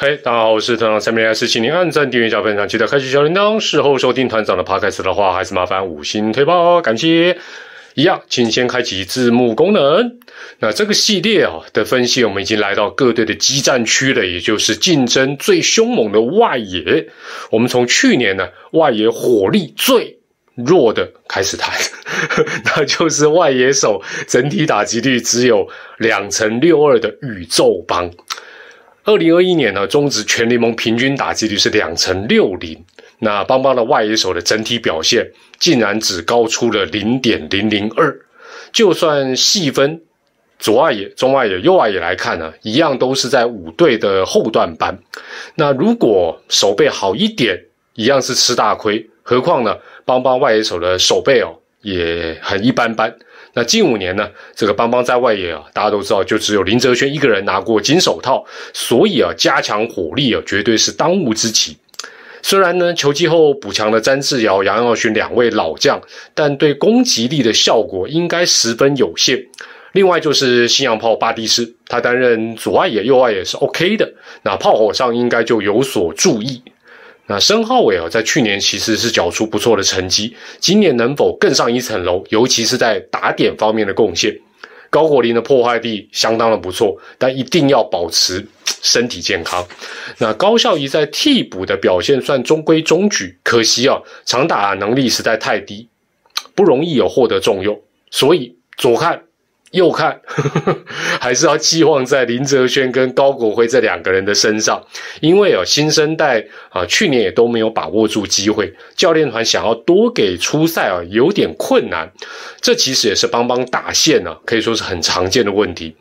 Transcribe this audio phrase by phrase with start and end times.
[0.00, 3.58] 嘿，大家好，我是团长三明 S，请您按赞、订阅、加分享，记得开启小铃铛。
[3.58, 7.36] 事后收听团长的 podcast 的话，还是麻烦五星推报，感谢。
[7.94, 10.20] 一样，请先开启字幕功能。
[10.60, 17.08] 那这个系列啊的分析，我们已经来到各队的激战区了，也就是竞争最凶猛的外野。
[17.50, 20.20] 我们从去年呢外野火力最
[20.54, 21.74] 弱的开始谈，
[22.66, 28.08] 那就是外野手整体打击率只有两成六二的宇宙帮。
[29.08, 32.84] 二零二一年呢，中职全联盟平均打击率是两成六零，
[33.20, 35.26] 那邦邦的外野手的整体表现
[35.58, 38.14] 竟然只高出了零点零零二，
[38.70, 40.02] 就算细分
[40.58, 44.98] 左外野、中外野、右外野来看呢，一样都是在五队的后段班。
[45.54, 47.58] 那如果手背好一点，
[47.94, 49.08] 一样是吃大亏。
[49.22, 53.16] 何况呢，邦邦外野手的手背哦也很一般般。
[53.58, 61.76] 那近五年呢，这个邦邦在外野啊，大家都知道，就只有林哲轩一个人拿过金手套，所以啊，加强火力啊，绝对是当务之急。
[62.40, 66.00] 虽然呢，球季后补强了詹志尧、杨耀勋两位老将，
[66.34, 69.44] 但对攻击力的效果应该十分有限。
[69.90, 74.08] 另外就是新洋炮巴蒂斯，他担任左外野、右外野是 OK 的，
[74.44, 76.62] 那炮火上应该就有所注意。
[77.28, 84.34] 那申浩伟啊，在去年其实是缴出不错的成绩，今年能否更上一层楼，尤其是在打点方面的贡献，
[84.88, 89.62] 高国林的破坏力相当的不错，但一定要保持身体健康。
[90.16, 95.86] 那高孝仪在替补的表现算中规中矩，可惜啊，长打能力实在太低，
[96.54, 97.78] 不容易有获得重用，
[98.10, 99.27] 所以左看。
[99.72, 100.78] 又看，呵 呵
[101.20, 104.82] 还是要寄望在林泽轩跟高国辉这两个人的身上，
[105.20, 112.10] 因为啊，新生代啊，去年也都没有把握住机会，教练团想要多给出赛啊，有点困难。
[112.60, 115.94] 这其实也是帮帮打线呢，可以说是很常见的问题。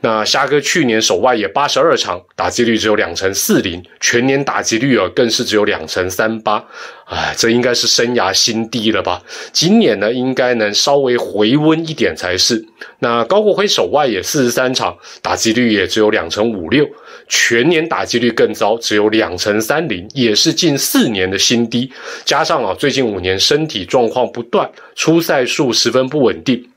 [0.00, 6.64] 那虾哥去年守外野八十二场，打击率只有两成四零，全年打击率啊更是只有两成三八，
[7.06, 9.22] 哎，这应该是生涯新低了吧？
[9.52, 12.64] 今年呢，应该能稍微回温一点才是。
[13.00, 16.86] 那高国辉守外野四十三场，打击率也只有两成五六，
[17.28, 21.92] 全年打击率更糟，只有两成三零，也是近四年的新低。
[22.24, 26.69] 加上啊，最近五年身体状况不断，出赛数十分不稳定。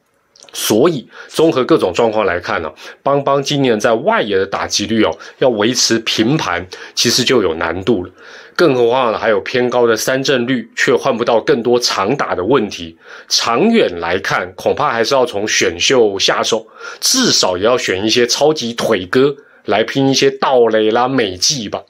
[0.53, 2.71] 所以，综合各种状况来看呢，
[3.01, 8.11] 邦邦今年在外野的打击率哦，要维持平盘，其实就有难度了。
[8.55, 12.95] 更何况呢，还有偏高的三振率，却换不到更多长打的问题。
[13.27, 16.67] 长远来看，恐怕还是要从选秀下手，
[17.01, 21.81] 至少也要选一些超级腿哥来拼一些盗垒啦、美技吧。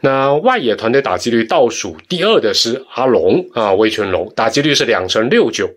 [0.00, 5.70] 那外野团队打击率倒数第二的是阿龙啊，魏全龙，打击率是两成六九。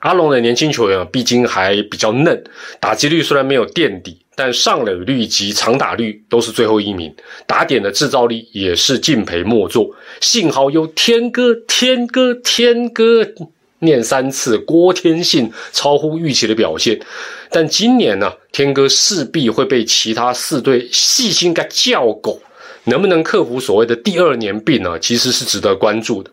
[0.00, 2.44] 阿龙的年轻球员啊，毕竟还比较嫩，
[2.80, 7.14] 打击率虽然没有垫底，但上垒率及长打率都是最后一名，
[7.46, 9.90] 打点的制造力也是敬陪末座。
[10.20, 13.26] 幸好有天哥，天哥，天哥
[13.80, 17.00] 念三次，郭天信超乎预期的表现。
[17.50, 22.40] 但今年呢，天哥势必会被其他四队细心个叫狗。
[22.84, 24.98] 能不能克服所谓的第二年病呢？
[24.98, 26.30] 其实是值得关注的。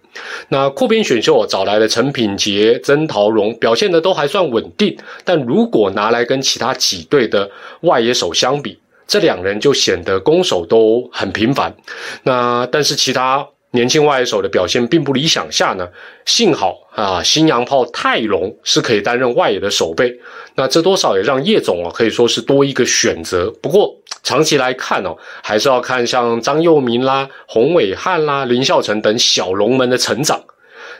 [0.49, 4.97] 那扩编选秀找来了陈品杰、曾桃荣，表现的都还算稳定。
[5.23, 7.49] 但如果拿来跟其他几队的
[7.81, 11.75] 外野手相比，这两人就显得攻守都很平凡。
[12.23, 13.47] 那但是其他。
[13.71, 15.87] 年轻外野手的表现并不理想下呢，
[16.25, 20.11] 幸好啊，新洋炮泰隆是可以担任外野的守备，
[20.55, 23.51] 那这多少也让叶总啊可以说是多一个选择。
[23.61, 23.93] 不过
[24.27, 30.43] 长期来看哦，还是要看像张佑明啦、洪伟汉啦、林孝成等小龙门的成长。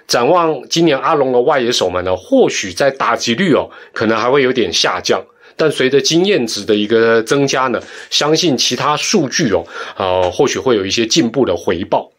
[0.08, 5.22] 展望今年阿龙的外野手们呢，或许在打击率哦，可能还会有点下降，
[5.58, 9.62] 但随着经验值的一个增加呢，相信其他数据哦，
[9.98, 12.10] 呃，或许会有一些进步的回报。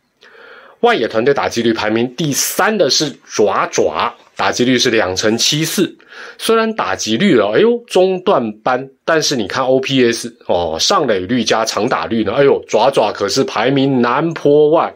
[0.80, 5.98] 外野团队打击率排名第三的是爪爪，打击率是两成七四。
[6.38, 14.94] 虽然打击率了，哎呦中段班，但是你看 OPS 哦，上垒率加长打率呢，哎呦爪爪可是排名南坡外。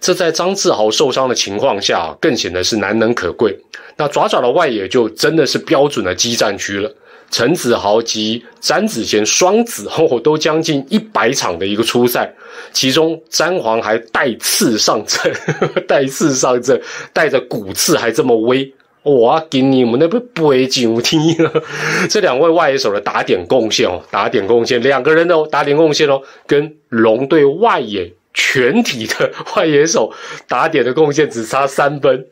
[0.00, 3.56] 这在张志豪受伤的情况下，更显得是难能可贵。
[3.96, 6.92] 那爪爪的外野就真的是标准的激战区了。
[7.30, 12.32] 陈子豪及詹子贤双子后都将近一百场的一个初赛，
[12.72, 15.34] 其中詹皇还带刺上阵，
[15.88, 16.80] 带刺上阵，
[17.12, 18.72] 带着骨刺还这么威，
[19.02, 19.44] 哇！
[19.50, 21.62] 给你们那不背景听了，
[22.08, 30.12] 这两位外野手的打点贡献哦，打点贡献，两个人的打点贡献哦，跟龙队外野全体的外野手
[30.48, 32.26] 打点的贡献只差三分，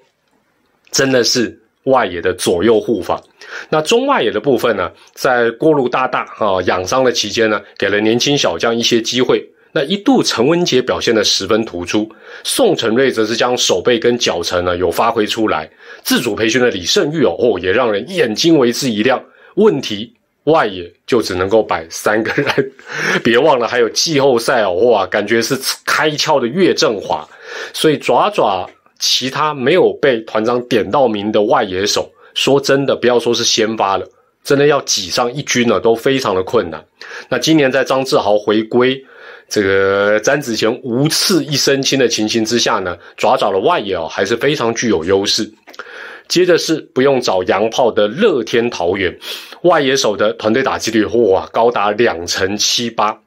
[0.90, 3.20] 真的是外野的左右护法。
[3.68, 9.44] 那中外野的部分呢，在锅炉大大啊养伤的期间呢，给了年轻小将一些机会。
[9.74, 12.06] 那一度陈文杰表现的十分突出，
[12.44, 15.70] 宋承瑞则是将手背跟脚程呢有发挥出来。
[16.02, 19.24] 自主培训的李胜玉哦，哦也让人眼睛为之一亮。
[19.54, 20.12] 问题
[20.44, 22.72] 外野就只能够摆三个人，
[23.24, 27.26] 别忘了还有季后赛哦，哇，感觉是开窍的岳振华。
[27.72, 28.68] 所以爪爪
[29.02, 34.06] 其他没有被团长点到名的外野手，说真的，不要说是先发了，
[34.44, 36.84] 真的要挤上一军呢，都非常的困难。
[37.28, 39.04] 那今年在张志豪回归。
[39.48, 45.52] 这个詹子贤无刺一身轻的情形之下呢，爪爪的外野哦还是非常具有优势。
[46.26, 49.18] 接着是不用找洋炮的乐天桃园
[49.62, 53.20] 外野手的团队打击率哇高达两成七八，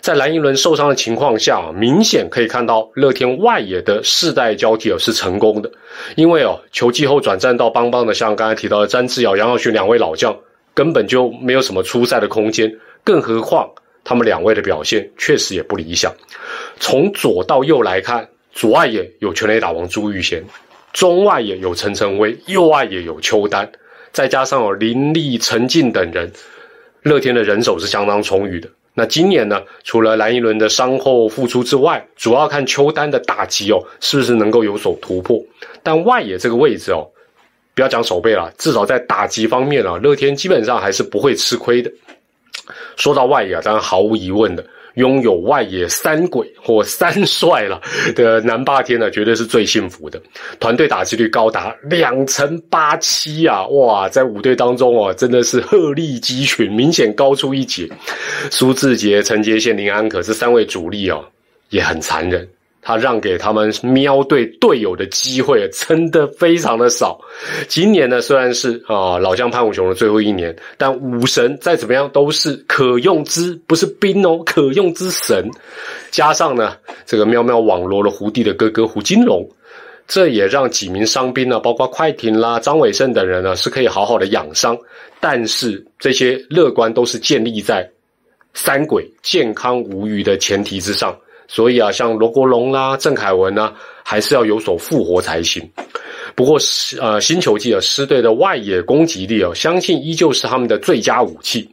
[0.00, 5.70] 在蓝银轮受伤的情况下，明显可以看到乐天外野的世代交替是成功的，
[6.16, 10.36] 因为哦球季后转战到邦邦的，像刚才提到的詹志尧、杨耀勋两位老将，
[10.74, 12.74] 根本就没有什么出赛的空间，
[13.04, 13.70] 更何况。
[14.02, 16.10] 他们两位的表现确实也不理想。
[16.78, 20.42] 从左到右来看，左外野有全垒打王朱玉贤，
[20.94, 23.70] 中外野有陈晨威，右外野有邱丹，
[24.10, 26.32] 再加上有林立、陈进等人，
[27.02, 28.70] 乐天的人手是相当充裕的。
[29.00, 35.42] 那今年呢，除了蓝一轮的伤后复出之外，主要看邱丹的打击哦，是不是能够有所突破。
[35.82, 37.08] 但外野这个位置哦，
[37.74, 41.90] 不要讲守备了，至少在打击方面啊，乐天基本上还是不会吃亏的。
[42.96, 47.80] 说到外野啊，当然毫无疑问的，拥有外野三鬼或三帅了
[48.14, 50.20] 的南霸天呢，绝对是最幸福的。
[50.58, 53.66] 团队打击率高达两成八七啊！
[53.68, 57.88] 哇，在五队当中哦，真的是鹤立鸡群，明显高出一截。
[58.50, 61.24] 苏志杰、陈杰宪、林安可是三位主力哦，
[61.70, 62.48] 也很残忍。
[62.82, 67.20] 他让给他们喵队队友的机会真的非常的少。
[67.68, 75.50] 今年呢，虽然是啊老将潘武雄的最后一年，但武神再怎么样都是可用之，不是兵哦，可用之神。
[76.10, 79.48] 加上呢，这个喵喵网罗了胡弟的哥哥胡金龙，
[80.08, 84.76] 这也让几名伤兵呢，包括快艇啦、张伟胜等人呢，是可以好好的养伤。
[85.20, 87.88] 但是这些乐观都是建立在
[88.54, 91.14] 三鬼健康无虞的前提之上。
[91.52, 93.72] 所以啊，像罗国龙啦、郑凯文呢，
[94.04, 95.68] 还是要有所复活才行。
[96.36, 96.56] 不过，
[97.00, 101.68] 呃，新球季啊，狮队的外野攻击力啊，相信依旧是他们的最佳武器。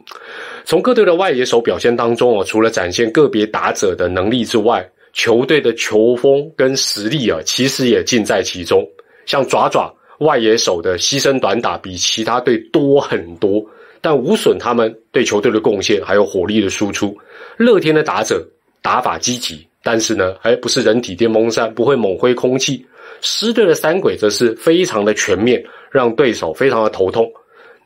[0.64, 8.84] 从各队的外野手表现当中啊，除了展现个别打者的能力之外，球队的球风跟实力啊，其实也尽在其中。
[9.26, 13.64] 像爪爪外野手的牺牲短打比其他队多很多，
[14.00, 17.16] 但无损他们对球队的贡献还有火力的输出。
[17.56, 18.44] 乐天的打者
[18.82, 19.67] 打法积极。
[19.90, 22.84] 但是呢，还不是人体电风扇，不会猛挥空气。
[23.22, 27.26] 狮队的三鬼则是非常的全面，让对手非常的头痛。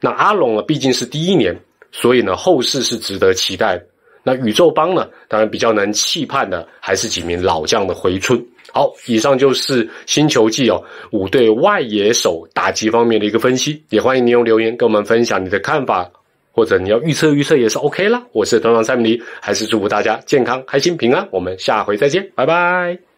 [0.00, 1.56] 那阿龙呢，毕竟是第一年，
[1.92, 3.80] 所以呢，后世是值得期待。
[4.24, 8.44] 那宇宙帮呢，当然比较能期盼的，还是几名老将的回春。
[8.72, 10.82] 好，以上就是新球季哦
[11.12, 16.10] 五队外野手打击方面的一个分析，也欢迎你用留言跟我们分享你的看法。
[16.52, 18.22] 或者你要预测预测也是 OK 啦。
[18.32, 21.26] 我是团长蔡明，还是祝福大家健康、开心、平安。
[21.30, 23.11] 我们下回再见，拜拜。